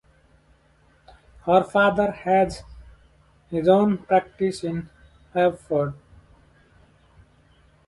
[1.45, 2.63] Her father has
[3.51, 4.89] his own practice in
[5.31, 5.93] Haverford.